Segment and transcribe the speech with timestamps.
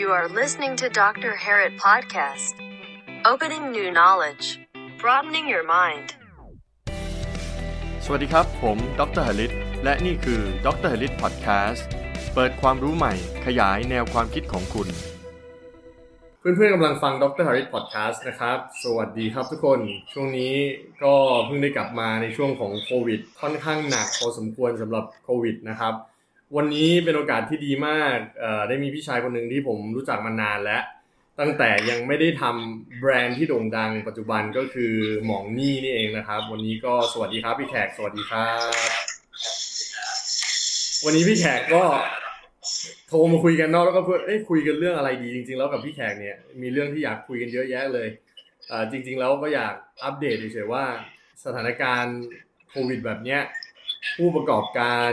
[0.00, 1.32] You are listening to Dr.
[1.44, 2.54] Harrit Podcast.
[3.32, 4.46] Opening new knowledge,
[5.02, 6.06] broadening your mind.
[8.04, 9.52] สวัสดีครับ ผมดรหลิต
[9.84, 11.86] และนี่คือดรหลิตพอดแคสต์
[12.34, 13.14] เปิดความรู้ใหม่
[13.46, 14.88] ขยายแนวความคิดของคุณ
[16.40, 19.80] เพื่อนๆกำลังฟังดรหลิตพอดแคสต์นะครับ สวัสดีครับทุกคน
[20.12, 20.54] ช่วงนี้
[21.04, 21.14] ก็
[21.46, 25.94] เพิ่งได้กลับมาในช่วงของโควิด ค่อนข้างหนักพอสมควรสำหรับโควิดนะครับ
[26.56, 28.18] วันนี้เป็นโอกาสที่ดีมาก
[28.68, 30.82] ได้มีพี่ชายคนหนึ่งที่ผมรู้จักมานานแล้ว
[31.40, 38.70] ตั้งแต่ยังไม่ได้ทำแบรนด์ที่โด่งดังปัจจุบันก็คือหมองนี่นี่เองนะครับ วันนี้ก็สวัสดีครับพี่แขกสวัสดีครับ
[41.04, 41.82] วันนี้พี่แขกก็
[43.08, 48.08] โทรมาคุยกันนาะแล้วก็เพื่อเอ้ยคุยกันเรื่องอะไรดีจริง ๆ แล้วกับพี่แขกเนี่ยมีเรื่องที่อยากคุยกันเยอะแยะเลย
[48.90, 50.84] จริง ๆ แล้วก็อยากอัปเดตเฉยๆว่า
[51.44, 52.18] สถานการณ์
[52.70, 53.40] โควิดแบบเนี้ย
[54.16, 55.12] ผู้ประกอบการ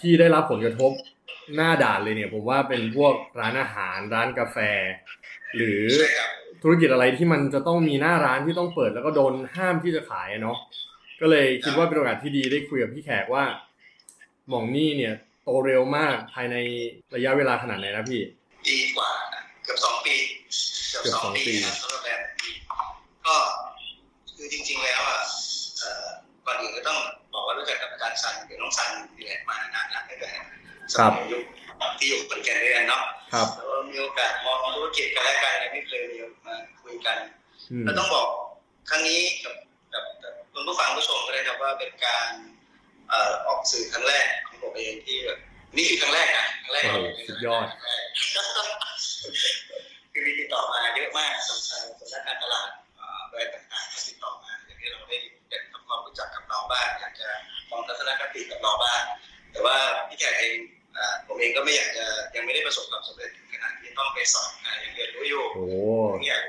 [0.00, 0.92] ที่ได้รับผลกระทบ
[1.56, 4.58] หน้าด่านเลยเนี่ย ผมว่าเป็นพวกร้านอาหารร้านกาแฟ
[5.56, 6.30] หรือใช่ครับ
[6.62, 10.58] ธุรกิจอะไรที่มันจะต้องมีหน้าร้านที่ต้องเปิดแล้วก็โดนห้ามที่จะขายอะเนาะ
[11.20, 13.44] ก็เลยคิดว่าเป็นโอกาสที่ดีได้คุยกับพี่แขกว่า
[14.48, 15.14] หมองนี่เนี่ย
[15.44, 16.56] โตเร็วมากภายใน
[17.14, 18.22] ระยะเวลาขนาดไหนนะพี่
[18.66, 20.16] ปีกว่านะเกือบสองปี
[20.90, 22.26] เกือบเกือบสองสองปีปีนะสำหรับแบรนด์
[23.26, 23.36] ก็
[24.36, 25.20] คือจริง ๆ แล้วอะ
[25.78, 26.06] เอ่อ
[26.46, 30.30] ก่อนอื่นก็ต้องบอ กว่ารู้จักกับอาจารย์ซันหรือน้องซันเนี่ยมานานๆตั้งแต่
[30.92, 31.42] สมัยยุค
[31.98, 33.02] ที่อยู่คนแก่นเรียนเนาะ
[33.34, 37.16] ครับแล้วก็มีโอกาสมองธุรกิจกันและกันยังไม่เคยมีมาคุยกัน
[37.70, 38.28] อืมแล้วต้องบอก
[38.88, 39.54] ครั้งนี้กับ
[39.92, 42.30] กับกับคุณผู้ฟังผู้ชมก็เลยครับว่าเป็นการ
[43.10, 45.38] เอ่อออกสื่อครั้งแรกของผมเองที่แบบ
[45.76, 47.66] นี่คือครั้งแรกนะครั้งแรกโอ้โหสุดยอด
[50.12, 54.13] คือมีติดต่อมาเยอะมากสำนักสำนักการตลาดเอ่อแบรนด์ต่างๆ
[56.64, 57.28] บเราบ้างอยากจะ
[57.70, 59.02] มองทัศนคติกับเราบ้าง
[59.52, 59.76] แต่ว่า
[60.08, 60.56] พี่แขกเอง
[60.96, 65.74] อ่าผมเองก็ไม่อยากจะยังไม่ได้ประสบความสำเร็จถึงขนาดที่ต้องไปสอนอ่ายังเรียนรู้อยู่โอ้โห
[66.12, 66.42] ผมอยาก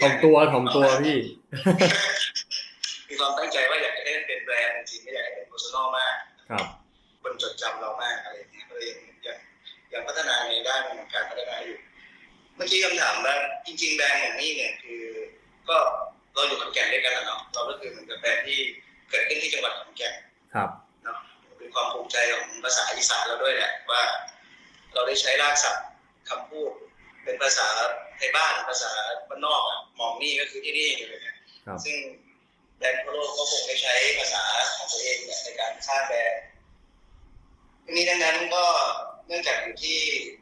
[0.00, 1.18] ถ่อมตัวถ่อมตัวพี่
[3.08, 6.14] มีความตั้งใจว่าอยากจะให้เป็นแบรนด์จริงไม่อยากให้เป็น personal มาก
[6.50, 6.66] ครับ
[7.22, 8.98] คนจดจำเรามากอะไรอย่างเงี้ยก็เลยยัง
[9.92, 11.78] ยังพัฒนาในด้านของการพัฒนาอยู่
[12.56, 13.34] เมื่อกี้คำถามว่า
[13.66, 15.02] จริง ๆ แบรนด์ของนี่เนี่ยคือ
[15.68, 15.76] ก็
[16.34, 18.60] เราอยู่ขอนแก่นด้วยกันนะเนาะเราก็คือเหมือนกับแบรนด์ที่
[19.10, 20.14] เกิดขึ้นที่จังหวัดขอนแก่น
[20.54, 20.70] ครับ
[21.04, 21.18] เนาะ
[21.58, 24.02] เป็นความภูมิใจของภาษาอีสานเราด้วยแหละว่า
[24.94, 25.84] เราได้ใช้รากศัพท์
[26.28, 26.70] คำพูด
[27.24, 27.66] เป็นภาษา
[28.16, 28.90] ไทยบ้านภาษา
[29.28, 31.96] บ้านนอกอะมองนี่ก็คือที่นี่เลยเนี่ยครับซึ่ง
[32.78, 34.42] แบรนด์ทั่วโลกก็คงได้ใช้ภาษา
[34.74, 36.42] ของตัวเองเนี่ยในการสร้างแบรนด์
[37.84, 38.64] ทีนี้ดังนั้นก็
[39.26, 39.98] เนื่องจากอยู่ที่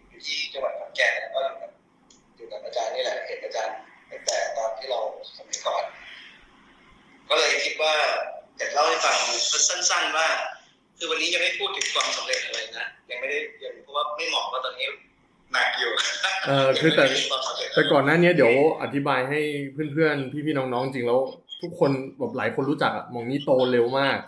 [0.08, 1.70] อยู่ที่จังหวัดขอนแก่นแล้วก็อยู่กับ
[2.36, 3.76] อยู่กับอาจารย์นี่แหละเห็นอาจารย์
[4.10, 5.00] ตั้งแต่ตอนที่เรา
[5.36, 5.84] สมัยก่อน
[7.28, 7.94] ก็เลยคิดว่า
[8.59, 9.16] อยากเล่าให้ฟัง
[9.69, 10.28] สั้น ๆ ว่า
[10.98, 14.87] คือวันนี้ยังไม่พูดถึงความสำเร็จอะไรนะยังไม่ได้ยังเพราะว่าไม่เหมาะว่าตอนนี้
[15.53, 15.91] หนักอยู่
[16.47, 19.41] เออคือแต่ยังไม่ได้ความสำเร็จแต่ก่อนหน้านี้เดี๋ยวอธิบายให้
[19.92, 21.20] เพื่อนๆพี่ๆน้องๆจริงแล้ว
[21.62, 24.19] ทุกคนแบบหลายคนรู้จักอะหมองนี่โตเร็วมาก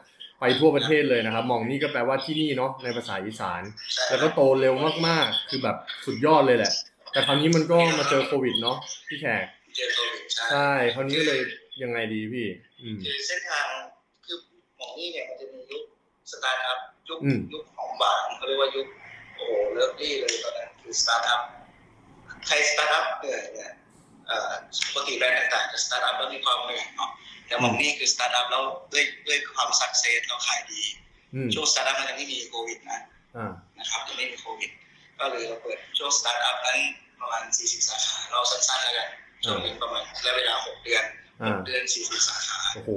[0.40, 3.62] ไปทั่วประเทศเลยนะครับหม่องนี่ก็แปลว่าที่นี่เนาะในภาษาอีสาน
[3.94, 4.74] ใช่แล้วก็โตเร็ว
[5.06, 5.76] มากๆ คือแบบ
[6.06, 6.72] สุดยอดเลยแหละ
[7.12, 8.76] แต่คราวนี้มันก็มาเจอโควิดเนาะ
[9.08, 9.44] พี่แขก
[9.76, 11.40] เจอโควิดใช่ใช่คราวนี้ก็เลย
[11.82, 12.46] ยังไงดีพี่
[12.82, 13.95] อืมคือเส้นทางคือหมอง
[14.98, 15.82] นี่เนี่ยมันจะมียุค
[16.30, 18.86] สตาร์ทอัพยุคอืม ยุคหอมหวานเขาเรียกว่ายุค
[19.34, 21.42] โอ้โห lovely เลยตอนนั้นคือสตาร์ทอัพ
[22.46, 23.72] ใครสตาร์ทอัพเหนื่อยเนี่ย
[24.26, 24.52] เอ่อ
[24.94, 27.10] ปกติแบรนด์ต่างๆจะสตาร์ทอัพแล้วมีความเหนื่อยเนาะ
[27.46, 28.62] แต่หม่องนี่คือสตาร์ทอัพแล้ว
[28.92, 30.82] ด้วยด้วยความ success เราขายดี
[31.34, 33.00] อืมช่วงสตาร์ทอัพมันยังไม่มีโควิดนะ
[33.36, 34.70] อ่า นะครับยังไม่มีโควิด
[35.18, 36.78] ก็เลยเราเปิดช่วงสตาร์ทอัพนั้น
[37.20, 39.08] ประมาณ 40 สาขาเราสั้นๆแล้วกัน
[39.44, 41.04] ช่วงนี้ประมาณระยะเวลา 6 เดือน
[41.42, 42.90] อ่า 6 เดือน 40 สาขา โอ้โห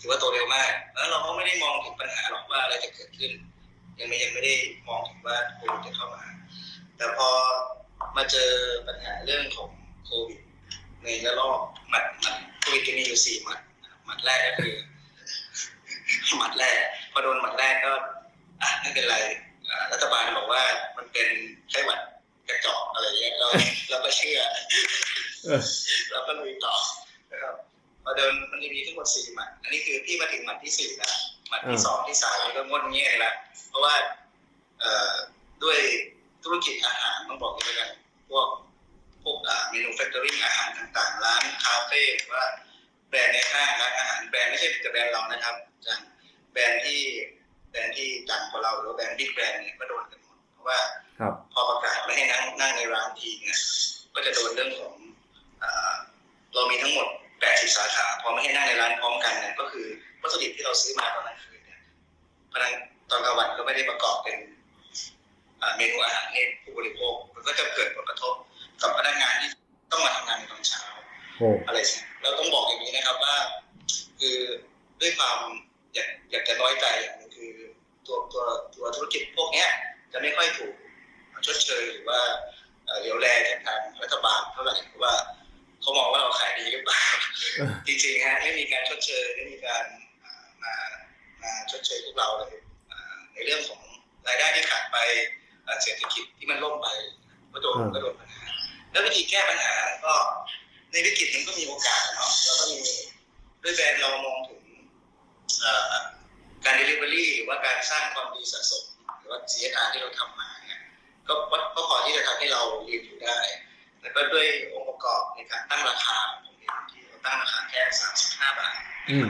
[0.00, 3.32] ถือว่าโตเร็วมาก แล้วเราก็ไม่ได้มองถึงปัญหาหรอกว่าอะไรจะเกิดขึ้น
[3.98, 4.54] ยังไม่ยังไม่ได้
[4.88, 6.24] มองถึงว่าโควิดจะเข้ามา
[6.96, 7.28] แต่พอ
[8.16, 8.50] มาเจอ
[8.86, 9.68] ปัญหาเรื่องของ
[10.04, 10.40] โควิด
[11.02, 13.60] ในระลอกหมัดหมัดโควิดจะมีอยู่สี่หมัด
[14.04, 14.76] หมัดแรกก็คือ
[16.38, 16.80] หมัดแรก
[17.12, 17.92] พอโดนหมัดแรกก็
[18.62, 19.16] อะไม่เป็นไร
[19.70, 20.62] อ่ารัฐบาลบอกว่า
[20.96, 21.28] มันเป็น
[21.70, 22.00] ไข้หวัด
[22.48, 23.48] กระจอกอะไรเงี้ยเรา
[23.90, 24.40] เราก็เชื่อ
[25.44, 25.62] เออ
[26.10, 26.74] เราก็ลุยต่อ
[27.32, 27.54] นะครับ
[28.04, 31.14] พอเดินมันจะมีทั้งหมดสี่หมัด อันนี้คือพี่มาถึงหมัดที่สี่แล้ว
[31.48, 33.34] หมัดที่อ่าสองที่สามนี่ก็งดเงี้ยแล้ว
[33.68, 33.94] เพราะว่า
[34.80, 35.12] เอ่อ
[35.62, 35.78] ด้วย
[36.44, 37.90] ธุรกิจอาหารต้องบอกอย่างนี้กัน
[38.30, 38.46] พวก
[39.22, 42.44] พวกอ่า manufactory อาหารต่างๆ ร้านคาเฟ่หรือว่า
[43.08, 46.06] แบรนด์ในห้างร้านอาหารแบรนด์ไม่ใช่แต่แบรนด์เรานะครับอาจารย์
[46.52, 47.00] แบรนด์ที่
[47.70, 50.78] แบรนด์ที่ดังกว่าเราหรือว่าแบรนด์ big brand เนี่ยก็โดนกันหมดเพราะว่า
[51.20, 53.58] ครับพอประกาศไม่ให้นั่งนั่งในร้านทีเนี่ย
[54.14, 54.94] ก็จะโดนเรื่องของ
[55.62, 55.94] อา
[56.54, 57.08] เรามีทั้งหมด
[57.42, 59.86] 80สาขาพอไม่ให้นั่งในร้านพร้อมกันเนี่ยก็คือ
[60.22, 61.80] วัตถุดิบที่เราซื้อมาตอนนั้นคืนเนี่ย
[62.52, 62.72] พนัก
[63.10, 64.36] ตอนกลางวันก็ไม่ได้ประกอบเป็น
[65.60, 68.34] อ่าเมนูอาหารให้ผู้บริโภคมันก็จะเกิดผลกระทบ
[68.82, 69.50] กับพนักงานที่
[69.92, 70.82] ต้องมาทำงานในตอนเช้า
[71.38, 73.36] โอ้อะไรเงี้ยแล้วต้องบอกอย่างนี้นะครับว่า
[74.20, 74.38] คือ
[75.00, 75.38] ด้วยความ
[75.94, 77.52] อยากอยากจะน้อยใจอย่างหนึงคือ
[78.06, 78.44] ตัวตัว
[78.74, 79.68] ตัวธุรกิจพวกเนี้ย
[80.12, 80.74] จะไม่ค่อยถูก
[81.46, 82.20] ชดเชยหรือว่า
[82.84, 85.14] เอ่อเหลียวแลจากทางรัฐบาลเท่าไหร่เพราะว่า
[85.80, 87.02] เขามองว่าเราขายดีหรือเปล่า
[87.86, 89.84] จริงๆฮะไม่มีการชดเชยไม่มีการ
[90.24, 90.74] อ่ามา
[91.42, 92.54] มาชดเชยพวกเราเลย
[92.90, 93.00] อ่า
[93.32, 93.80] ในเรื่องของ
[94.28, 94.96] รายได้ที่ขาดไป
[95.66, 96.88] อ่าเศรษฐกิจที่มันล่มไป
[97.52, 98.42] ก็โดนอืมก็โดนปัญหา
[98.90, 99.74] แล้ววิธีแก้ปัญหา
[100.04, 100.14] ก็
[100.90, 102.78] ในวิกฤตมันก็มีโอกาสเนาะเราก็มี
[103.62, 104.62] ด้วยแบรนด์เรามองถึง
[105.62, 105.94] เอ่อ
[106.64, 108.84] การ delivery หรือว่าการสร้างความดีสะสม
[109.18, 110.80] หรือว่า CSR ที่เราทำมาเนี่ย
[111.28, 111.34] ก็
[111.74, 113.38] ก็พอที่จะทำให้เรายืนอยู่ได้
[114.00, 117.80] แล้วก็ด้วยองค์ประกอบในการตั้งราคาของผมเองที่เราตั้งราคาแค่
[118.18, 118.74] 35บาท
[119.10, 119.28] อืม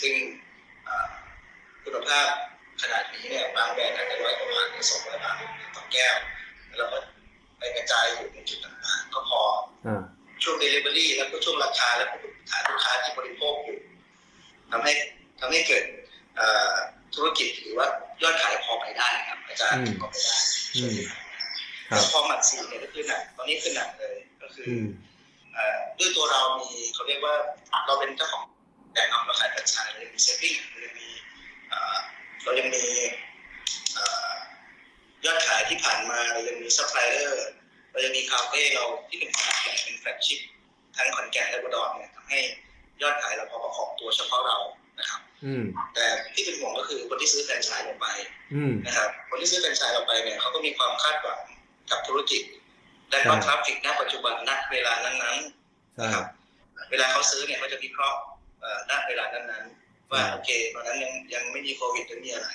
[0.00, 0.14] ซึ่ง
[0.84, 1.08] เอ่อ
[1.82, 2.26] คุณภาพ
[2.82, 5.36] ขนาดนี้เนี่ยบางแบรนด์อาจจะร้อยกว่าบาทหรือสองร้อยบาท
[5.76, 6.16] ต่อแก้ว
[6.66, 6.98] แล้วเราก็
[7.58, 9.40] ไปกระจายอยู่ในจุดต่างๆ ก็พอ
[9.86, 10.02] อ่า
[10.42, 12.06] ช่วง Delivery แล้วก็ช่วงราคาและ
[12.50, 13.78] ฐานลูกค้าที่บริโภคอยู่
[14.70, 14.92] ทำให้
[15.40, 15.84] ทำให้เกิด
[16.36, 16.72] เอ่อ
[17.14, 17.86] ธุรกิจหรือว่า
[18.22, 20.36] ยอดขายพอไปได้ครับอาจารย์อืมก็ไปได้
[20.76, 21.25] อืมครับ
[21.88, 24.86] แล้วพอหมัดสี่เนี่ยก็คือหนักตอนนี้คือหนักเลยก็คืออือม
[25.54, 27.34] เอ่อด้วยตัวเรามีเขาเรียกว่า
[27.86, 28.42] เราเป็นเจ้าของ
[28.92, 31.08] แบรนด์เราขายแฟรนไชส์เรายังมี saving เรายังมี
[31.70, 31.96] เอ่อ
[32.44, 32.84] เรายังมี
[33.94, 34.30] เอ่อ
[35.24, 37.46] ยอดขายที่ผ่านมาเรายังมีซัพพลายเออร์
[37.92, 40.40] เรายังมีคาเฟ่เราที่เป็นขนาดใหญ่เป็น flagship
[40.96, 42.40] ทั้งขอนแก่นและบุรีรัมย์เนี่ยทำให้
[43.02, 44.58] ยอดขายเราพอประคองตัวเฉพาะเรา
[44.98, 46.04] นะครับอืมแต่
[46.34, 48.06] ที่เป็นห่วงก็คือคนที่ซื้อแฟรนไชส์ลงไป
[48.54, 51.40] อืมนะครับ คนที่ซื้อแฟรนไชส์เราไปเนี่ยเขาก็มีความคาดหวัง
[51.90, 52.42] กับธุรกิจ
[53.10, 56.24] และก็ใช่ traffic ณปัจจุบันณเวลานั้นๆใช่นะครับ
[56.90, 58.18] เวลาเขาซื้อเนี่ยเขาจะวิเคราะห์
[58.60, 62.48] เอ่อณเวลานั้นๆว่าใช่โอเคตอนนั้นยังยังไม่มีโควิดหรือมีอะไร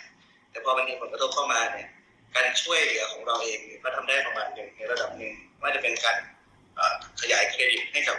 [0.51, 1.87] แต่พอมันมีผลกระทบเข้ามาเนี่ย
[2.35, 6.17] การช่วยเหลือของเราเองเนี่ยก็ทำได้ประมาณหนึ่งในระดับหนึ่งว่าจะเป็นการ
[6.75, 8.17] เอ่อขยายเครดิตให้กับ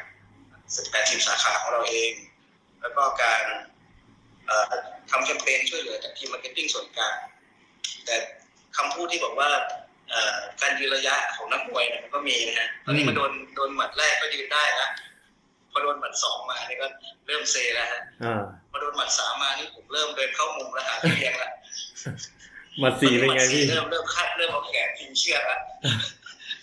[0.90, 2.12] แปดสิบสาขาของเราเอง
[2.80, 3.44] แล้วก็การ
[4.46, 4.72] เอ่อ
[5.10, 7.16] ทำแคมเปญช่วยเหลือจากทีม marketing ส่วนกลาง
[8.06, 8.16] แต่
[8.76, 9.81] คำพูดที่บอกว่าเอ่อ
[10.60, 14.90] การยืนระยะของนักมวยเนี่ยมันก็มีนะฮะตอนนี้มาโดนโดนหมัดแรกก็ยืนได้นะ
[15.70, 16.86] พอโดนหมัดสองมาเนี่ยก็
[17.26, 21.50] เริ่มเซแล้วฮะอ่าพอโดนหมัดสามมานี่ผมเริ่มเดินเข้ามุมแล้วหาพี่เลี้ยงละ
[22.80, 25.58] หมัดสี่เป็นไงพี่เริ่มเริ่มคาดเริ่มเอาแขนพิงเชือกละ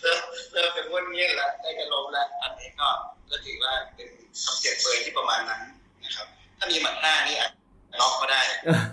[0.02, 0.20] เริ่ม
[0.52, 2.88] เริ่มเป็นวนเงี้ยละได้กันลมละอันนี้ก็
[3.30, 4.08] ก็ถือว่าเป็น
[4.42, 5.62] คำเปรียบเปรยที่ประมาณนั้น
[6.04, 6.26] นะครับ
[6.58, 8.42] ถ้ามีหมัดหน้านี่อาจจะน็อกก็ได้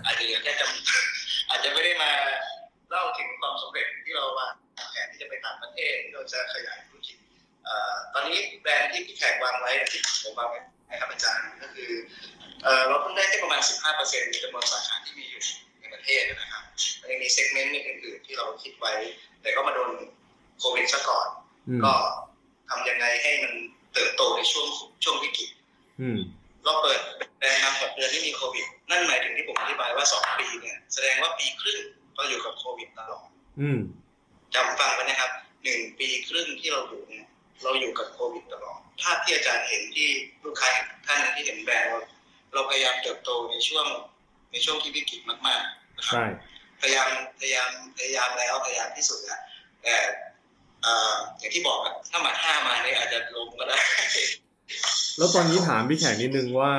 [0.04, 2.10] อาจจะเหลือแค่จำอาจจะไม่ได้มา
[2.90, 4.52] เล่าถึงความสำเร็จที่เราวาง
[4.90, 7.16] แผนที่จะไปต่างประเทศที่เราจะขยายธุรกิจ
[7.64, 11.90] เอ่อตอนนี้แบรนด์ที่พี่แขกวางไว้ที่ผมวางไว้นะครับอาจารย์ก็คือ
[12.62, 13.60] เอ่อเราเพิ่งได้แค่ประมาณ
[13.94, 15.42] 15%ในจำนวนสาขาที่มีอยู่
[15.80, 16.62] ในประเทศนะครับ
[17.00, 18.92] มันยังมีเซกเมนต์อื่นๆที่เราคิดไว้
[19.42, 19.90] แต่ก็มาโดน
[20.58, 21.28] โควิดซะก่อน
[21.68, 21.94] อืมก็
[22.68, 23.52] ทำยังไงให้มัน
[23.94, 24.66] เติบโตในช่วง
[25.04, 25.50] ช่วงวิกฤต
[26.00, 26.18] อืม
[26.64, 27.00] เราเปิด
[27.38, 31.78] แบรนด์มาหกเดือนที่มีโควิด นั่นหมายถึงที่ผมอธิบายว่าสองปีเนี่ย แสดงว่าปีครึ่ง
[32.18, 33.28] เราอยู่กับโควิดตลอด
[33.60, 33.78] อืม
[34.54, 35.30] จำฟังไว้นะครับ
[35.64, 37.26] หนึ่งปีครึ่งที่เราอยู่เนี่ย
[37.62, 40.08] เราอยู่กับโควิดตลอดภาพที่อาจารย์เห็นที่
[40.44, 40.68] ลูกค้า
[41.06, 41.98] ท่านที่เห็นแบรนด์เรา
[42.54, 43.86] เราพยายามเติบโตในช่วง
[44.52, 46.24] ในช่วงที่วิกฤตมากๆนะครับใช่
[46.80, 47.08] พยายาม
[47.40, 49.40] พยายามพยายามแล้วพยายามที่สุดแล้ว
[49.82, 49.96] แต่
[50.82, 53.78] เอ่ออย่างที่บอกอะถ้ามาห้ามาเนี่ยอาจจะลงก็ได้
[55.16, 56.74] แล้วตอนนี้ถามพี่แขกนิดนึงว่า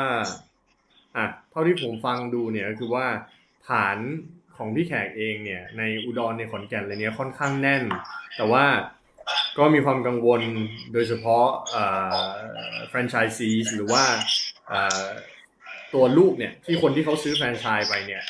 [1.16, 3.06] อะเท่าที่ผมฟังดูเนี่ยก็คือว่า
[3.70, 3.98] ฐาน
[4.60, 7.84] ของพี่แขกเองเนี่ยในอุดรในขอนแก่นอะไรเนี้ยค่อนข้างแน่น
[8.38, 8.66] แต่ว่า
[9.58, 10.42] ก็มีความกังวล
[10.94, 11.46] โดยเฉพาะ
[12.90, 14.04] แฟรนไชส์ซีหรือว่า
[15.94, 18.24] ตัวลูกเนี่ยที่คนที่เขาซื้อแฟรนไชส์ไปเนี่ย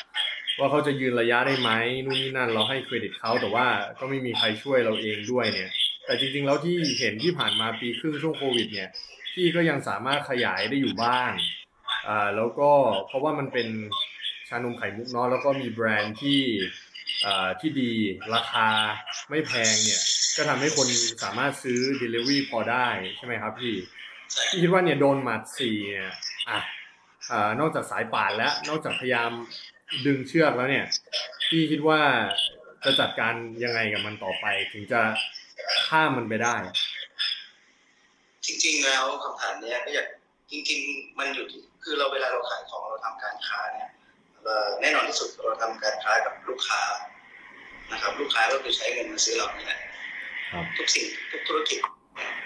[0.58, 1.70] ว่าเขาจะยืนระยะได้ไหม
[2.04, 3.66] นู่นนี่นั่นเราให้เครดิตเขาแต่ว่า
[3.98, 5.70] ก็ไม่มีใครช่วยเราเองด้วยเนี่ย
[6.06, 8.88] แต่จริงๆแล้วที่เห็นที่ผ่านมาปีครึ่งช่วงโควิดเนี่ย
[9.34, 11.30] พี่ก็ยังสามารถขยายได้อยู่บ้าง
[12.08, 12.70] อ่าแล้วก็
[13.06, 13.68] เพราะว่ามันเป็น
[14.50, 16.40] ชานมไข่มุกเนาะแล้วก็มีแบรนด์ที่
[17.60, 17.90] ที่ดี
[18.34, 18.68] ราคา
[19.30, 20.02] ไม่แพงเนี่ย
[20.36, 20.88] ก็ทำให้คน
[21.22, 23.74] สามารถซื้อ Delivery พอได้ใช่ไหมครับพี่
[24.50, 26.12] พี่คิดว่าเนี่ยโดนหมัดสี่เนี่ย
[26.48, 26.58] อะ
[27.30, 29.30] อ่านอกจากสายป่านแล้วนอกจากพยายาม
[30.06, 30.86] ดึงเชือกแล้วเนี่ย
[31.48, 32.00] พี่คิดว่า
[32.84, 35.00] จะจัดการยังไงกับมันต่อไป ถึงจะ
[35.86, 36.56] ข้ามมันไปได้
[38.46, 40.06] จริงๆแล้วคำถามเนี้ยก็อยาก
[40.50, 43.90] จริง ๆ มันอยู่ที่คือเราเวลาเราขายของเราทำการค้าเนี่ย
[44.80, 46.82] แน่นอนที่สุดเราทำการค้ากับลูกค้า
[47.92, 49.80] นะครับ ลูกค้าก็คือใช้เงินมาซื้อเรานี่แหละ
[50.50, 51.78] ครับทุกสิ่งทุกธุรกิจ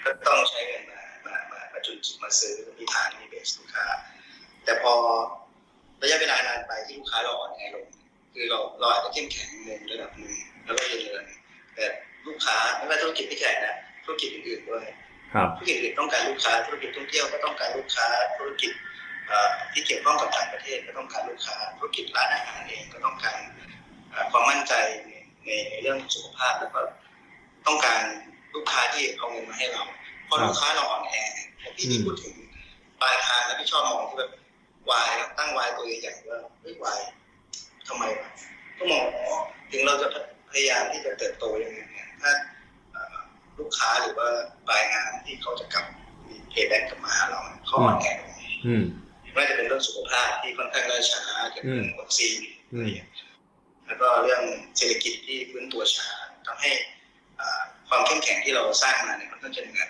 [0.03, 3.85] ก็ต้องใช้เงินมามามามาจุนจิตมาซื้อมีฐานมีเบสลูกค้า
[4.65, 4.93] แต่พอ
[6.01, 7.85] ระยะเวลานานไปที่ลูกค้าเราอ่อนแอลง
[8.33, 10.35] คือเราเราอาจจะเข้มแข็งในระดับหนึ่ง
[10.65, 11.25] แล้วก็เดิน
[12.77, 13.75] ไม่ว่าธุรกิจพี่แขกนะ
[14.05, 14.85] ธุรกิจอื่นๆด้วย
[15.33, 19.04] ครับธุรกิจอื่นต้องการลูกค้าธุรกิจท่องเที่ยวก็ต้องการลูกค้าธุรกิจเอ่อ
[19.71, 23.37] ที่เกี่ยวข้องกับต่างประเทศก็ต้องการลูกค้าธุรกิจร้านอาหารเองก็ต้องการ
[24.31, 24.73] ความมั่นใจ
[25.45, 26.81] ในในเรื่องสุขภาพแล้วก็
[27.67, 28.01] ต้องการ
[28.55, 29.83] ลูกค้าที่เอาเงินมาให้เรา
[30.27, 31.15] พอครับลูกค้าเราอ่อนแอ
[31.59, 32.35] อย่างที่ที่พูดถึง
[33.01, 34.31] ปลายทางแล้วพี่ชอบมองที่แบบ
[34.89, 36.99] วายตั้งวายตัวใหญ่ๆว่าเฮ้ยวาย
[37.87, 38.29] ทำไมวะ
[38.77, 39.35] ก็มองอ๋อ
[39.71, 40.07] ถึงเราจะ
[40.51, 42.31] พยายามที่จะเติบโตยังไงเนี่ยถ้า
[43.59, 44.29] ลูกค้าหรือว่า
[44.67, 45.85] ปลายงานที่เขาจะกลับ
[46.27, 48.07] มีเพย์แบ็กกลับมาหาเราเขาอ่อนแอ
[49.35, 52.37] อืมไม่ว่าจะเป็นเรื่องสุขภาพที่ค่อนข้างล่าช้าเกี่ยวกับเรื่องวัคซีน
[52.73, 52.95] อืม
[53.85, 54.43] แล้วก็เรื่อง
[54.77, 56.09] เศรษฐกิจที่ฟื้นตัวช้า
[56.47, 56.71] ทำให้
[57.39, 59.89] อ่าความเข้มแข็งที่เราสร้างมาเนี่ยค่อนข้างจะเหนื่อย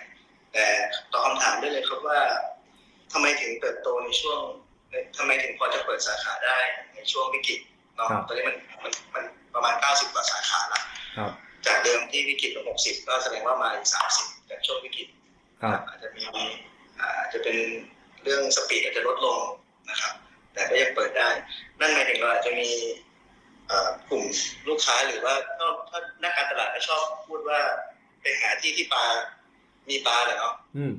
[0.52, 0.64] แต่
[1.12, 2.20] ตอบคำถามได้เลยครับว่า
[3.12, 4.40] ทำไมถึงเติบโตในช่วง
[4.88, 6.58] เอ่อทำไมถึงพอจะเปิดสาขาได้
[6.94, 7.60] ในช่วงวิกฤต
[7.96, 9.24] เนาะครับตอนนี้มันมันมัน
[9.54, 10.80] ประมาณ 90 กว่าสาขาละ
[11.18, 11.30] ครับ
[11.66, 13.88] จากเดิมที่วิกฤตละ60 ก็แสดงว่ามาอีก
[14.18, 15.08] 30จากช่วงวิกฤต
[15.62, 16.24] ครับอาจจะมี
[17.00, 17.56] อ่าอาจจะเป็น
[18.26, 19.38] เรื่องสปีดอาจจะลดลง
[19.90, 20.14] นะครับ
[20.52, 21.28] แต่ก็ยังเปิดได้
[21.80, 22.70] นั่นหมายถึงเราอาจจะมี
[23.68, 24.24] เอ่อกลุ่ม
[24.68, 27.60] ลูกค้าหรือว่าถ้าถ้านักการตลาดก็ชอบพูดว่า
[28.20, 29.04] ไปหาที่ที่ปลา
[29.88, 30.92] มีปลาแหละเนาะอืม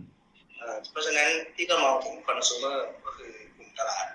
[0.57, 4.05] เอ่อเพราะฉะนั้นพี่ก็มองถึงคอน sumer ก็คือกลุ่มตลาด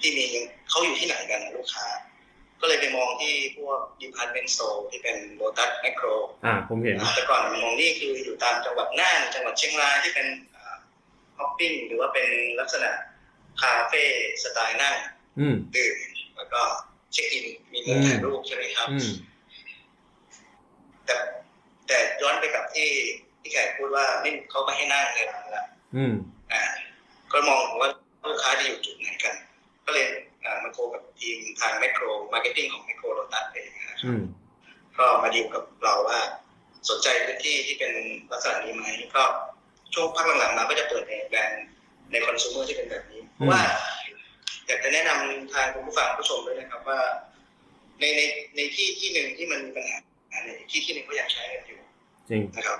[0.00, 0.24] ที่มี
[0.68, 1.86] เขาอยู่ที่ไหนกันนะลูกค้า
[2.60, 6.14] ก็เลยไปมองที่พวก department store ที่เป็น Lotus Macro
[6.44, 10.49] อ่าผมเห็นแต่ก่อนมองนี่คืออยู่ตามจังหวัดน่านจังหวัดเชียงรายที่เป็นฮ
[11.44, 12.28] อปปิ้งหรือว่าเป็น
[12.60, 12.90] ลักษณะ
[13.62, 14.02] คาเฟ่
[14.42, 14.94] สไตล์นั่ง
[15.40, 15.96] อืมดื่ม
[16.36, 16.60] แล้วก็
[17.12, 19.10] เช็คอินมีมุมถ่ายรูปใช่ไหมครับอืม
[21.06, 21.16] แต่
[21.86, 22.88] แต่ย้อนไปกับที่
[23.40, 25.64] ที่แขกพูดว่าไม่เขาไม่ให้นั่งเลยนะ
[25.96, 26.14] อืม
[26.52, 26.62] อ่า
[27.32, 27.90] ก็มองว่า
[28.28, 29.34] ลูกค้าจะอยู่จุดไหนกัน
[29.86, 30.06] ก็เลย
[30.44, 34.22] อ่ามา co กับทีมทางแมคโคร marketing ของแมคโครโลตัสเองนะครับอืม
[34.98, 36.20] ก็มาดีลกับเราว่า
[36.88, 37.92] สนใจพื้นที่ที่เป็น
[38.30, 38.84] ลักษณะนี้ไหม
[39.16, 39.24] ก็
[39.94, 41.66] ช่วงพักหลังๆมาก็จะเปิดในแบรนด์
[42.10, 43.60] ในคอน sumer ที่เป็นแบบนี้เพราะว่า
[44.66, 47.00] อยากจะแนะนำทางคุณผู้ฟังผู้ชมด้วยนะครับว่า
[48.00, 48.20] ในใน
[48.56, 49.96] ในที่ที่หนึ่งที่มันมีปัญหา
[50.44, 51.80] ในอีกที่ที่หนึ่งก็ยังใช้กันอยู่
[52.28, 52.78] จริงนะครับ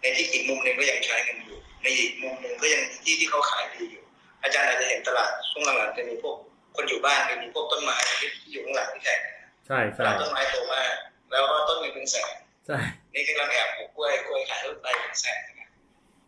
[0.00, 4.04] ในที่อีกมุมหนึ่งก็ยังใช้กันอยู่ ในอีกมุมหนึ่งก็ยังมีที่ที่เขาขายดีอยู่
[4.42, 6.36] อาจารย์อาจจะเห็นตลาดช่วงหลังๆจะมีพวก
[6.76, 9.34] คนอยู่บ้านจะมีพวกต้นไม้ที่อยู่ข้างหลังที่แขกนะ
[9.66, 10.92] ใช่ตใช่ลาดต้นไม้โตมาก
[11.30, 12.34] แล้วก็ต้นเงินเป็นแสน
[12.66, 12.78] ใช่
[13.14, 15.63] นี่กำลังแอบปลูกกล้วยกล้วยขายต้นไม้เป็นแสนนะครับ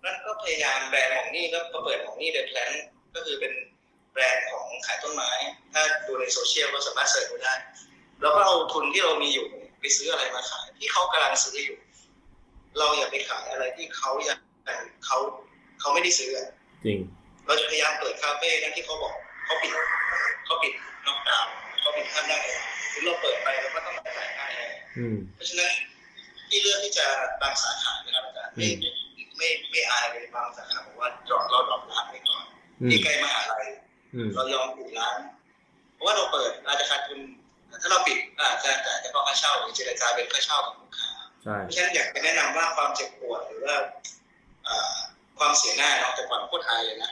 [0.06, 2.70] นั่นก็พยายามแบรนด์ของนี่ก็เปิดของนี่เดอะแพลน
[3.14, 3.52] ก็คือเป็น
[4.12, 5.30] แบรนด์ของขายต้นไม้
[5.72, 7.54] ถ้าดูในโซเชียลก็สามารถเสิร์ชดูได้
[8.22, 11.78] แล้วก็เอาทุนที่เรามีอยู่เนี่ยไปซื้ออะไรมาขาย ที่เขากำลังซื้ออยู่
[12.78, 14.38] เราอย่าไปขายอะไรที่เขาอยาก
[15.06, 15.18] เขา
[15.80, 16.48] เขาไม่ได้ซื้ออะ
[16.84, 16.98] จริง
[17.46, 19.70] เราจะพยายามเปิดคาเฟ่นั่นที่เขาบอกเขาปิด
[20.44, 20.72] เขาปิด
[21.06, 22.60] น็อกดาวน์เขาปิดห้ามนั่งเลย
[22.92, 25.70] คือเราเปิดไปเราก็ต้องจ่ายค่าแอร์อืมเพราะฉะนั้น
[26.48, 27.06] ที่เลือกที่จะ
[27.40, 28.68] บางสาขานะครับอาจารย์ไม่
[29.36, 32.44] ไม่ไม่ไม่อายเลยบางสาขาบอกว่าจอดเราดรอปร้านไว้ก่อน
[32.80, 33.66] อืมที่ใกล้มหาลัย
[34.14, 35.18] อืมเรายอมปิดร้าน
[35.94, 37.20] เพราะว่าเราเปิดอาจจะขาดทุน
[37.82, 41.10] ถ้าเราปิดอาจจะจ่ายเฉพาะค่าเช่าหรือเจรจาเป็นค่าเช่ากับลูกค้า
[41.44, 43.76] ใช่เพราะฉะนั้นอยากจะแนะนำว่าความเจ็บปวดหรือว่า
[44.66, 44.96] อ่า
[45.38, 47.10] ความเสียหน้าเนาะแต่ก่อนโคตรอายเลยนะ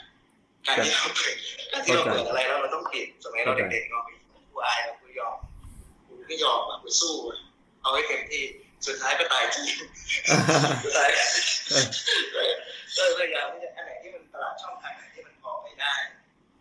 [0.67, 1.35] การที่เราเปิด
[1.73, 4.03] การที่เราเปิดอะไรแล้วเราต้องปิดสมัยเราเด็กๆเนาะ
[4.51, 5.37] กูอายแล้วกูยอม
[6.07, 7.39] กูไม่ยอมอะกูสู้อะ
[7.83, 8.45] เอาไว้เต็มที่
[8.87, 9.65] สุดท้ายก็ตายจริง
[10.85, 11.09] สุดท้าย
[12.97, 15.95] ก็พยายามที่จะอันไหนที่มันตลาดช่องทางไหนที่มันพอไปได้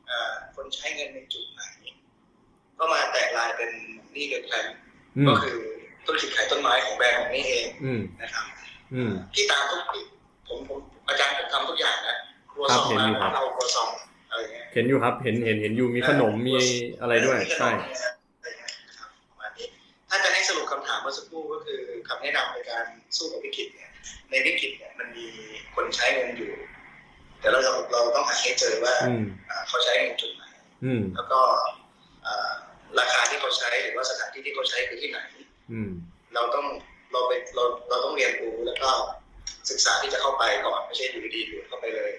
[0.08, 1.62] เอ่อคนใช้เงินในจุดไหน
[2.78, 3.70] ก็มาแตกลายเป็น
[4.16, 4.66] นี่เดือนแพลน
[5.18, 5.58] อืมก็คือ
[6.06, 8.46] ธุรกิจขายต้นไม้ของแบรนด์ของนี่เองอืมนะครับ
[8.94, 10.02] อืมที่ตามทุกปี
[10.48, 12.16] ผมผมอาจารย์ผมทำทุกอย่างนะ
[12.52, 13.90] ครัวซองครับเห็นอยู่ครับเราครัวซอง
[14.30, 16.58] อะไรเงี้ยเห็นอยู่ครับ เห็นเห็นเห็นอยู่มีขนมมี
[17.02, 17.70] อะไรด้วยมีขนมใช่
[20.14, 22.86] ถ้าจะให้สรุปคำถามเมื่อสักครู่ก็คือคำแนะนำในการ
[23.18, 23.92] สู้กับวิกฤตเนี่ย
[24.30, 25.28] ในวิกฤตเนี่ยมันมี
[25.76, 26.52] คนใช้เงินอยู่
[27.40, 27.60] แต่เรา
[27.92, 30.44] เราต้องหาให้เจอว่าอืมอ่าเขาใช้เงินจุดไหน
[30.86, 31.40] อืมแล้วก็
[32.26, 32.52] อ่า
[33.00, 35.20] ราคาที่เขาใช้หรือว่าสถานที่ที่เขาใช้คือที่ไหน
[35.72, 35.92] อืม
[36.34, 36.66] เราต้อง
[37.12, 38.92] เราไปเราเราต้องเรียนรู้แล้วก็
[39.70, 42.12] ศึกษาที่จะเข้าไปก่อนไม่ใช่อยู่ดีๆดูดเข้าไปเลย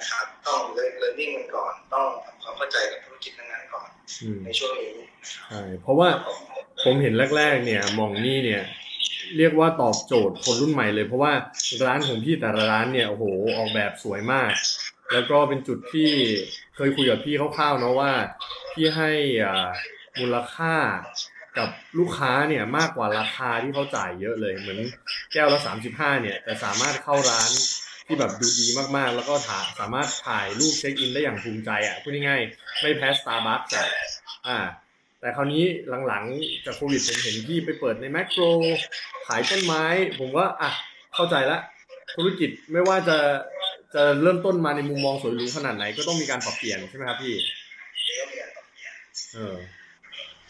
[0.00, 3.88] นะครับ ต้องเรียนรู้มันก่อน ต้องทำความเข้าใจกับธุรกิจนั้นๆก่อน
[4.22, 4.90] อืมในช่วงนี้
[5.28, 6.08] ใช่เพราะว่า
[6.84, 8.62] ผมเห็นแรก ๆ เนี่ยมองนี่เนี่ย
[9.36, 11.32] เรียกว่าตอบโจทย์คนรุ่นใหม่เลย เพราะว่า
[11.86, 13.24] ร้านของพี่แต่ละร้านเนี่ยโอ้โห
[13.58, 14.52] ออกแบบสวยมาก
[15.12, 16.10] แล้วก็เป็นจุดที่
[16.76, 18.12] เคยคุยกับพี่คร่าวๆเนาะว่า
[18.72, 19.10] พี่ให้
[19.44, 19.68] อ่า
[20.20, 20.74] มูลค่า
[21.58, 24.78] กับลูกค้าเนี่ยมากกว่าราคาที่เขาจ่ายเยอะเลย เหมือน
[25.32, 27.50] แก้วละ35เนี่ย แต่สามารถเข้าร้าน
[28.10, 33.72] ที่แบบดูดีมากๆ แล้วก็ถ่ายสามารถถ่ายรูป check in ได้อย่างภูมิใจอะพูดง่ายๆไม่แพ้สตาร์บัคส์
[34.48, 34.58] อ่า
[35.20, 35.64] แต่คราวนี้
[36.06, 38.42] หลังๆจากโควิดผมเห็นพี่ไปเปิดในแมคโคร
[39.26, 39.84] ขายต้นไม้
[40.18, 40.70] ผมก็อะ
[41.14, 41.58] เข้าใจละ
[42.16, 43.18] ธุรกิจไม่ว่าจะ
[43.94, 47.34] จะเริ่มต้นมาในมุมมองสวยหรูขนาดไหนก็ต้องมีการปรับเปลี่ยนใช่ไหมครับพี่
[48.04, 48.92] เดี๋ยวมีการปรับเปลี่ยน
[49.34, 49.56] เออ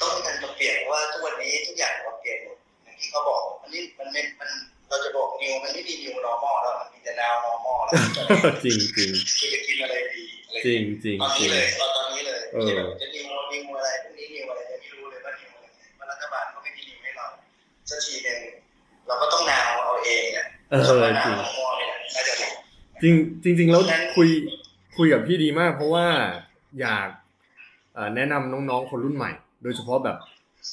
[0.00, 4.50] ต้องมีการปรับเปลี่ยนว่าทุกวันนี้ทุกอย่างปรับเปลี่ยนหมดอย่างที่เขาบอกมันนี่มันไม่มัน
[4.90, 15.66] เราจะบอกนิวมันไม่มีนิว normal แล้วมันมีแต่ now normal แล้วจริงจริงคือจะกินอะไรดีอะไรจริงจริงตอนจรินี้งเลยตอนตอนนี้เลยเออที่แบบจะนิวนิวอะไรพรุ่งนี้นิวอะไรยังไม่รู้เลยว่านิวอะไร
[15.99, 17.26] ว่ารัฐบาลก็ไม่มีนิวให้เรา
[17.90, 18.38] สักทีหนึ่ง
[19.06, 22.47] เราก็ต้องนาวเอาเองเนี่ยเออคำว่าจนาริวง normal เนี่ยน่าจะดี
[23.02, 23.04] จ
[23.44, 23.82] ริงจริงๆแล้ว
[24.16, 24.28] คุย
[24.97, 26.06] คุยกับพี่ดีมาก เพราะว่า
[26.80, 27.09] อยาก
[27.94, 29.30] เอ่อแนะนำน้องๆคนรุ่นใหม่
[29.62, 30.16] โดยเฉพาะแบบ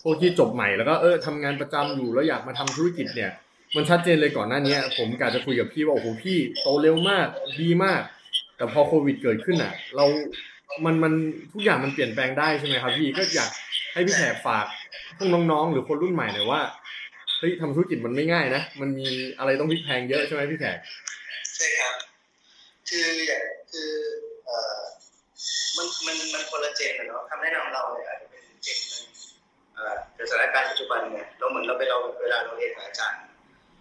[0.04, 3.32] พวกที่จบใหม่แล้วก็เออทำงานประจำอยู่แล้วอยากมาทำธุรกิจเนี่ย
[3.78, 7.28] มันชัดเจนเลยก่อนหน้านี้ผมกะจะคุยกับพี่ว่าโอ้โหพี่โตเร็วมาก
[7.62, 8.02] ดีมาก
[8.58, 10.06] แต่พอโควิดเกิดขึ้นอะ เรา
[10.86, 11.14] มันมัน
[11.54, 13.50] ทุกอย่างมันเปลี่ยนแปลงได้ใช่ไหมครับพี่ก็อยาก
[13.94, 14.66] ให้พี่แขกฝาก
[15.18, 16.62] พวกน้องๆ หรือคนรุ่นใหม่หน่อยว่า
[17.40, 19.08] เฮ้ยทำธุรกิจมันไม่ง่ายนะมันมี
[19.40, 20.78] อะไรต้องพลิกแพงเยอะใช่ไหมพี่แขก
[21.56, 21.96] ใช่ครับ
[22.90, 23.92] คืออย่างคือ
[24.46, 24.80] เอ่อ
[25.78, 29.06] มันมันมันคนละเจนอะเนาะคำแนะนำเราเนี่ยอาจจะเป็นเจนหนึ่ง
[29.76, 33.22] เอ่อแต่สถานการณ์ปัจจุบันเนี่ยเราเหมือนเราไปเราเวลาเราเรียนกับอาจารย์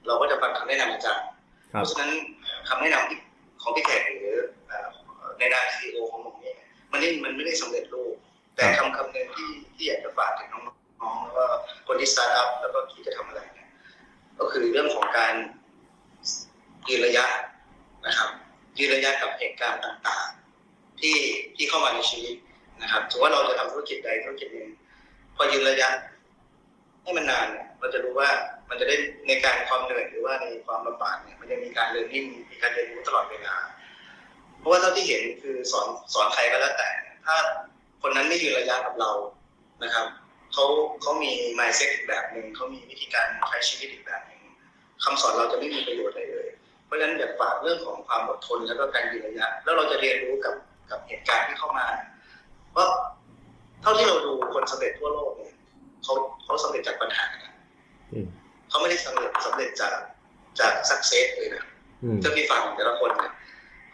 [0.06, 1.26] เราก็จะฟังคำแนะนำอาจารย์
[1.72, 2.10] คเพรับราะฉะนั้น
[2.68, 3.18] คำแนะนำที่
[3.62, 4.36] ของพี่แขกหรือ
[4.68, 4.88] เอ่อ
[5.38, 6.56] ในด้านซีโอของผมเนี่ย
[6.92, 8.14] มันไม่มันไม่ได้สำเร็จรูป
[8.54, 11.44] แต่คำคำหนึ่งที่ที่อยากจะฝากถึงน้องๆแล้วก็
[11.86, 13.68] คนที่สตาร์ทอัพแล้วก็คิดจะทำอะไรเนี่ย
[14.38, 15.34] ก็คือเรื่องของการ
[16.88, 17.24] ยืนระยะ
[18.06, 18.30] นะครับ
[18.78, 21.16] ยืนระยะกับเหตุการณ์ต่างๆ ที่
[21.56, 22.34] ที่เข้ามาในชีวิต
[22.82, 24.68] นะครับถือว่าเราจะทำธุรกิจใดธุรกิจหนึ่ง
[25.36, 25.88] พอยืนระยะ
[27.02, 28.30] ให้มันนานเนี่ยเราจะรู้ว่า
[28.68, 28.96] มันจะได้
[29.28, 33.56] ในการความเหนื่อยหรือว่าในความลำบากเนี่ยมันจะมีการเรียนรู้มีการเรียนรู้ตลอดเวลา
[34.58, 36.90] เพราะว่าเท่าที่เห็นคือสอนสอนใครก็แล้วแต่
[37.26, 37.36] ถ้า
[38.02, 39.10] คนนั้นไม่ยืนระยะกับเรา
[39.84, 40.06] นะครับ
[40.52, 40.64] เขา
[41.02, 44.40] เขามี mindset อีกแบบหนึ่งเขามีวิธีการใช้ชีวิตอีกแบบหนึ่ง
[45.04, 46.48] คำสอนเราจะไม่มีประโยชน์อะไรเลย
[46.86, 50.54] เพราะฉะนั้นอยากฝากเรื่องของความอดทนแล้วก็การยืนระยะ แล้วเราจะเรียนรู้กับ
[50.90, 51.86] กับเหตุการณ์ที่เข้ามา
[52.72, 52.88] เพราะ
[53.82, 55.54] เท่าที่เราดูคนสำเร็จทั่วโลกเนี่ย
[56.04, 56.14] เขา
[56.44, 57.26] เขาสำเร็จจากปัญหา
[58.12, 58.26] อืม
[58.76, 59.94] เขาไม่ได้สำเร็จสำเร็จจาก
[60.60, 61.64] จากสักเซสเลยนะ
[62.02, 63.32] อืมถ้าพี่ฟังแต่ละคนเนี่ย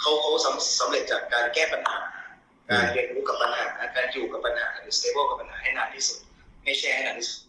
[0.01, 1.99] เขาเขาสำสำเร็จจากการแก้ปัญหา
[2.71, 3.67] การเรียนรู้กับปัญหา
[3.97, 6.19] การอยู่กับปัญหาหรือ stable กับปัญหาให้นานที่สุด
[6.65, 7.41] ไม่ใช่ให้นานที่สุด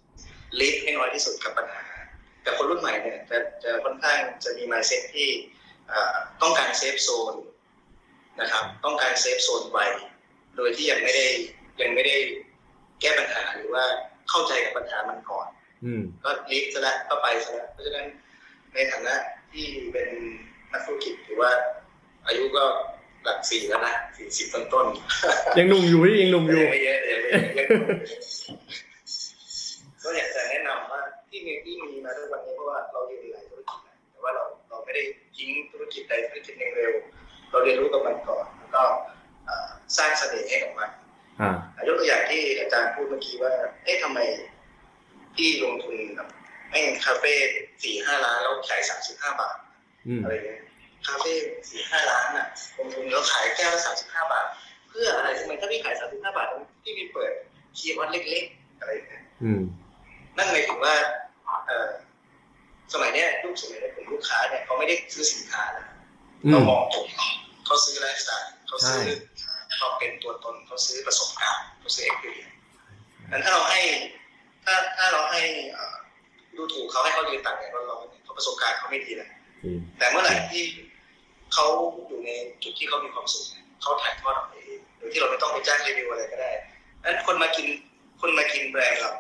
[0.59, 1.83] leave ให้น้อยที่สุดกับปัญหา
[2.43, 5.29] แต่คนรุ่นใหม่เนี่ยจะจะค่อนข้างจะมี mindset ที่
[5.87, 7.33] เอ่อต้องการ safe zone
[8.41, 9.79] นะครับ ต้องการ safe zone ไว
[10.55, 11.25] โดยที่ยังไม่ได้
[11.81, 12.15] ยังไม่ได้
[13.01, 13.85] แก้ปัญหาหรือว่า
[14.29, 15.62] เข้าใจกับปัญหามันก่อนอืม
[16.23, 18.05] ก็ leave ซะแล้วก็ไปซะแล้วเพราะฉะนั้น
[18.73, 19.13] ในฐานะ
[19.51, 20.09] ที่เป็น
[20.71, 21.51] นักธุรกิจถือว่า
[22.27, 22.63] อายุก็
[23.23, 27.67] หลักสี่แล้วนะสี่สิบต้นต้นๆยังหนุ่มอยู่พี่ยังหนุ่มอยู่ยังไม่เยอะยังไม่เยอะยัง
[30.03, 35.03] ก็อยากจะแนะนำว่าที่มีที่มีมาทุกวันนี้เพราะว่าเราอยู่ในหลายธุรกิจนะแต่ว่าเราเราไม่ได้
[35.35, 36.93] ทิ้งธุรกิจใดธุรกิจหนึ่งเร็ว
[37.49, 38.83] เราเรียนรู้กับมันก่อนแล้วก็
[39.45, 40.89] เอ่อสร้างเสน่ห์ให้กับมัน
[41.39, 44.19] อ่ายกตัวอย่างที่อาจารย์พูดเมื่อกี้ว่าเอ๊ะทำไม
[45.35, 46.29] ที่ลงทุนแบบ
[46.69, 47.33] ไม่คาเฟ่
[47.83, 49.57] สี่ห้าล้านแล้วขายสามสิบห้าบาท
[50.07, 50.61] อืมอะไรเงี้ย
[51.07, 51.33] คาเฟ่
[51.69, 54.45] สี่ห้าล้านน่ะลงทุนแล้วขายแก้วละสามสิบห้าบาท
[54.89, 56.47] เพื่ออะไรทำไมถ้าพี่ขายสามสิบห้าบาท
[56.83, 57.31] พี่มีเปิด
[57.77, 59.61] คีย์วัดเล็กๆอะไรเงี้ยอืม
[60.37, 60.95] นั่นหมายถึงว่า
[61.67, 61.89] เอ่อ
[62.93, 65.85] สมัยเนี้ยลูกสมัยเนี้ยกลุ่มลูกค้าเนี่ยเขาไม่ได้ซื้อสินค้านะ
[66.45, 67.05] อืเรามมองตรง
[67.65, 68.99] เขาซื้อไลฟ์สไตล์เขาซื้อ
[69.39, 72.47] ใช่เขาเป็นตัวตนเขาซื้อประสบการณ์เขาซื้อเอ็กซ์เพรีย
[73.31, 73.81] นั้นถ้าเราให้
[74.65, 75.41] ถ้าถ้าเราให้
[75.73, 75.95] เอ่อ
[76.57, 79.29] ดูถูกเขาให้เขายืนต่างกันเราเนี่ยเขาประสบการณ์เขาไม่ดีนะ
[79.63, 80.63] จริงแต่เมื่อไหร่ที่
[81.53, 81.65] เขา
[82.07, 82.29] อยู่ใน
[82.63, 86.51] จุดที่เขามีความสุขเนี่ยเขาถ่ายทอดออกไปเองโดยที่เราไม่ต้องไปจ้างรีวิวอะไรก็ได้
[87.03, 87.67] นั้นคนมากิน
[88.21, 89.11] คนมากินแบรนด์เรา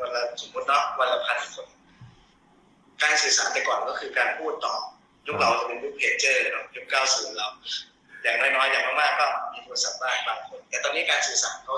[0.00, 1.66] วันละสมมติเนาะวันละพันคน
[3.02, 4.74] การสื่อสารแต่ก่อนก็คือการพูดต่อ
[5.26, 7.48] ยุคเราจะเป็นยุคเพจเจอร์เนาะยุคเก้าศูนย์เรา
[8.22, 11.74] อย่างน้อยๆอย่างมากๆก็มีโทรศัพท์บ้างบางคน แต่ตอนนี้การสื่อสารเขา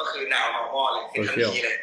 [0.00, 1.78] ก็คือ new normal เลยเป็นทันทีเลย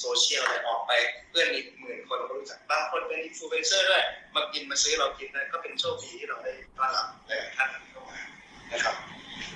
[0.00, 0.92] โซเชียลเลยออกไป
[1.30, 8.18] เพื่อนอีกหมื่นคนก็รู้จักบางคนเป็นอินฟลูเอนเซอร์ด้วยมากินมาซื้อเรากินนะก็เป็นโชคดีที่เราได้ต้อนรับหลายๆท่านเข้ามา
[8.72, 8.94] นะครับ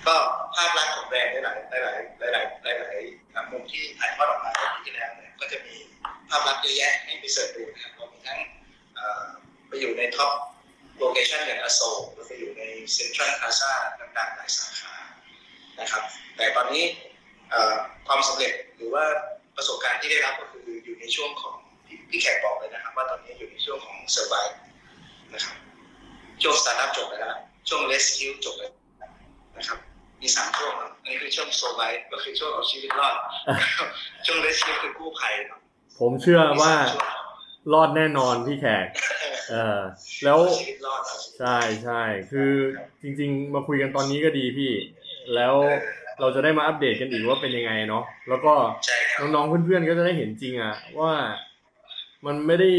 [0.07, 0.17] ก็
[0.55, 3.01] ภาพลักษณ์ของแบรนด์หลายหลายหลายหลายหลายหลา
[3.43, 5.77] ยๆมุมที่ถ่ายทอดออกมาในปีที่แล้วเนี่ยก็จะมี
[6.29, 8.39] ภาพลักษณ์เยอะแยะให้ไป search ดูนะครับเรามีทั้ง
[8.95, 9.27] เอ่อ
[9.69, 10.33] ไปอยู่ใน top
[10.99, 14.95] location อย่างอโศกหรือไปอยู่ในเซ็นทรัลพลาซ่าต่างๆหลายสาขา
[15.81, 16.03] นะครับ
[16.37, 17.06] แต่ตอนนี้เอ่อ
[18.07, 19.05] ความสำเร็จหรือว่า
[19.57, 21.57] ประสบการณ์ที่ได้รับก็คืออยู่ในช่วงของ
[21.87, 24.43] ที่พี่แขกบอกเลยนะครับ ว่าตอนนี้อยู่ในช่วงของเซอร์ไ e
[25.35, 25.57] นะครับ
[26.43, 27.37] ช่วงสตาร์ทอัพจบไปแล้ว
[27.69, 28.75] ช่วง rescue จบไปแล้ว
[29.57, 29.79] นะครับ
[30.21, 33.15] มีสามช่วงครับอันนี้คือช่วงโซไ e ก็คือช่วงเอาชีวิตรอด
[34.27, 35.61] ช่วง rescue คือกู้ภัยครับ
[36.01, 37.17] ผมเชื่อว่ามีสมช่ง
[37.73, 38.87] รอดแน่นอนพี่แขก
[39.51, 39.81] เออ
[40.25, 42.53] แล้วชีวิตรอดเอาชีวิตรอดใช่ใช่คือ
[43.03, 44.73] จริง ๆ มาคุยกันตอนนี้ก็ดีพี่
[45.35, 45.55] แล้ว
[46.21, 48.53] เราจะได้มาอัปเดตกันอีกว่าเป็นยังไงเนาะแล้วก็
[48.87, 51.13] ใช่ครับน้องๆเพื่อนๆก็จะได้เห็นจริงอะว่า
[52.27, 52.71] มันไม่ได้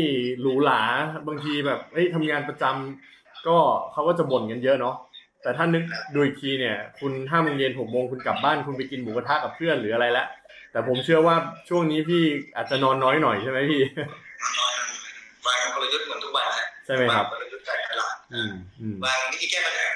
[0.42, 0.82] หรูหรา
[1.28, 3.58] บางทีแบบเอ้ยทำงานประจำก็
[3.94, 4.96] เขาก็จะบ่นกันเยอะเนาะ
[5.42, 10.28] แต่ถ้านึกดูอีกทีเนี่ย คุณห้าโมงเย็นหกโมงคุณกลับบ้านคุณไปกินหมูกระทะกับเพื่อนหรืออะไรแล้ว
[10.72, 11.36] แต่ผมเชื่อว่า
[11.70, 12.24] ช่วงนี้พี่
[12.56, 13.82] อาจจะนอนน้อยหน่อยใช่ไหมพี่
[14.60, 14.76] นอน
[15.46, 19.90] วางกลยุทธ์เหมือนทุกวันฮะใช่ไหมครับวางกลยุทธ์การตลาดอืมอืมวางวิธีแก้ปัญหา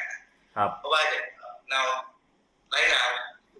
[0.55, 1.25] ครับเพราะว่าเดี๋ยว
[1.71, 1.81] เรา
[2.71, 3.09] ไร้งาน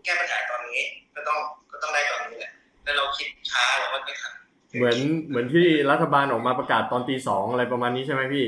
[0.04, 0.80] แก้ปัญหาตอนนี้
[1.16, 1.38] ก็ต้อง
[1.72, 2.52] ก็ต้องได้ตอนนี้แหละ
[2.84, 4.34] แล้วเราคิดช้าเราก็ไม่ทัน
[4.78, 4.98] เหมือน
[5.30, 8.46] เหมือนที่รัฐบาลออกมาประกาศตอนตีสองอะไรประมาณนี้ใช่ไหมพี่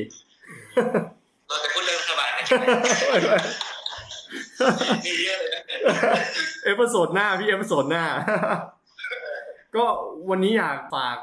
[1.48, 2.66] เราจะพูดเรื่องรัฐบาลนะใช่ไหม
[5.06, 5.64] มีเยอะเลยนะ
[6.66, 8.04] episode หน้าพี่ episode หน้า
[9.76, 9.86] ก็
[10.30, 11.18] วันนี้อยากฝาก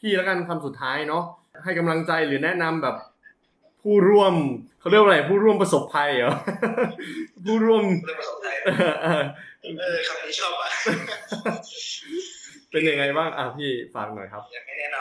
[0.00, 1.24] พี่แล้วกันคำสุดท้ายเนาะ
[1.64, 2.96] ให้กำลังใจหรือแนะนำแบบ
[3.84, 4.34] ผู้ร่วม
[4.80, 6.32] เขาเรียกว่าอะไรผู้ร่วมประสบภัยเหรอ
[7.44, 9.22] ผู้ร่วมเองประสบการณ์เออเออ
[9.78, 10.70] เออคำนี้ชอบอะ
[12.70, 14.96] เป็นยังไงบ้างอะพี่ฝากหน่อยครับอยากให้แนะน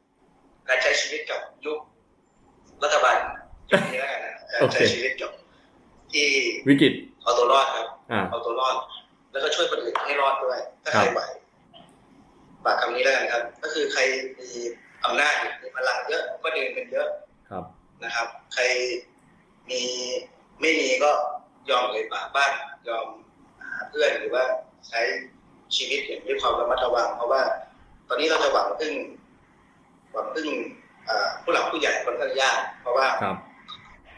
[0.00, 1.78] ำการใช้ชีวิตกับยุค
[2.82, 3.16] รัฐบาล
[3.70, 5.30] ยุคนี้แล้วกันนะการใช้ชีวิตกับ
[6.12, 6.26] ที่
[6.68, 7.86] วิกฤตเอาตัวรอดครับ
[8.30, 8.76] เอาตัวรอด
[9.32, 11.20] แล้วก็ช่วยคนอื่นให้รอดด้วย ถ้าใครไหว
[12.64, 14.00] ฝากคำนี้แล้วกันครับ ก็คือใคร
[14.38, 14.48] มี
[15.04, 17.06] อำนาจมีพลังเยอะก็เดินกันเยอะ
[17.50, 17.64] ครับ
[18.04, 18.62] นะครับ ใคร
[19.70, 19.82] มี
[20.60, 21.12] ไม่มีก็
[21.70, 22.52] ยอมเลยปากบ้าน
[22.88, 23.06] ยอม
[23.68, 24.44] หาเพื่อนหรือว่า
[24.88, 25.00] ใช้
[25.76, 27.42] ชีวิตอย่างด้วยความระมัดระวัง เพราะว่า
[28.08, 28.92] ตอนนี้เราจะหวังพึ่ง
[30.12, 30.48] หวังพึ่ง
[31.08, 33.36] อ่าผู้หลักผู้ใหญ่คนข้างยากเพราะว่าครับ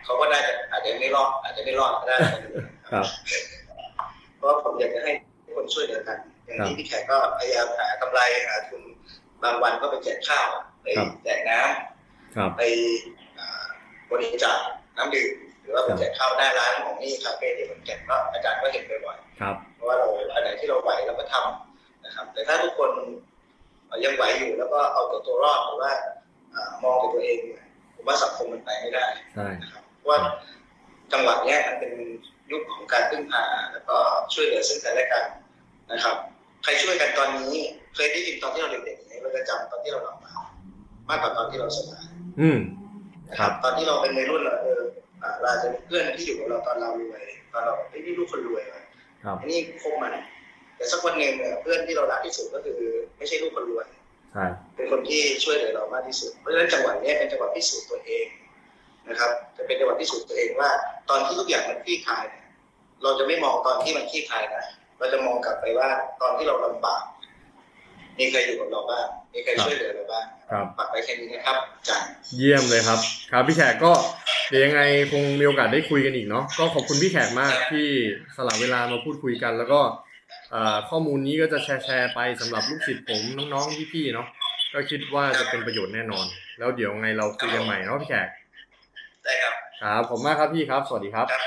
[0.05, 2.16] เขาก็ได้แต่อาจจะไม่รอดอาจจะไม่รอดก็ได้
[2.90, 3.05] ครับ
[4.37, 5.12] เพราะว่าผมอยากจะให้
[5.45, 8.83] ทุกคนช่วยเหลือกัน อย่างครับที่พี่แขกก็พยายามหากำไรหาทุน
[9.42, 10.49] บางวันก็ไปแจกข้าว
[10.83, 13.21] ไปครับแจกน้ำครับไปอ่า
[14.12, 14.59] บริจาค
[14.96, 22.90] น้ำดื่มหรือว่าไปครับแจกข้าวหน้าร้านของนี่คาเฟ่ที่ผมแจกก็อาจารย์ก็เห็นบ่อยครับๆเพราะว่าเราอันไหนที่เราไหวเราก็ทำนะครับ แต่ถ้าทุกคน
[24.05, 25.92] ยังไหวอยู่แล้วก็เอาแต่ตัวรอดหรือว่า
[26.55, 30.18] อ่ามองแต่ตัวเองเนี่ยผมว่าสังคมมันไปไม่ได้ใช่นะครับเพราะว่า
[31.12, 31.92] จังหวะเนี้ยมันเป็น
[32.51, 33.96] ยุคของการพึ่งพาแล้วก็
[34.33, 35.25] ช่วยเหลือซึ่งกันและกัน
[35.92, 36.16] นะครับ
[36.62, 37.55] ใครช่วยกันตอนนี้
[37.94, 40.33] เคยได้ยินตอนที่เราเด็กๆไหมเราจะจำตอนที่เราหลับมา
[41.09, 42.05] มากกว่าตอนที่เราสบาย
[42.40, 42.59] อืม
[43.30, 44.82] นะคครัรับบตอนที่เราเป็นวัยรุ่นเราเออ
[45.22, 48.82] อ่าเราอาจจะมีเพื่อนที่อยู่กับเราตอนเรารวยตอนเราแบบเฮ้ยนี่ลูกคนรวยว่ะ
[49.24, 50.12] ครับอันนี้คบมัน
[50.76, 52.80] แต่สักวันหนึ่งเนี่ยเพื่อนที่เรารักที่สุดก็คือ
[53.18, 53.87] ไม่ใช่ลูกคนรวย
[54.32, 54.44] ใช่
[54.76, 58.26] เป็นคนที่ช่วยเหลือเรามากที่สุด เพราะฉะนั้นจังหวะเนี้ยเป็นจังหวะพิสูจน์ตัวเอง
[59.08, 60.70] นะครับ จะเป็นจังหวะพิสูจน์ตัวเองว่า
[61.11, 62.44] ตอนที่ทุกอย่างมันคลี่คลายเนี่ย
[63.02, 64.64] เราจะไม่มองตอนที่มันคลี่คลายนะ
[64.98, 65.88] เราจะมองกลับไปว่า
[66.22, 67.02] ตอนที่เราลำบาก
[68.18, 72.98] มีใครอยู่กับเราบ้าง มีใครช่วยเหลือเราบ้างครับฝากไปแค่นี้นะครับอาจารย์เยี่ยมเลยครับ
[73.33, 73.92] ครับพี่แขกก็
[74.48, 77.87] เดี๋ยวยังไงคงมีโอกาสได้คุยกันอีกเนาะ ก็ขอบคุณพี่แขกมากที่
[78.37, 79.81] สละเวลามาพูดคุยกัน แล้วก็
[80.51, 84.27] เอ่อข้อมูลนี้ก็จะแชร์แชร์ไปสำหรับลูกศิษย์ผมน้องๆพี่ๆเนาะ
[84.75, 86.27] ก็คิดว่าจะเป็นประโยชน์แน่นอน
[86.59, 88.29] แล้วเดี๋ยวไงเราคุยกันใหม่เนาะพี่แขก
[89.25, 91.42] ได้ครับ ครับ ผมมากครับพี่ครับ สวัสดีครับครับ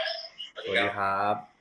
[0.54, 1.54] สวัสดีครับ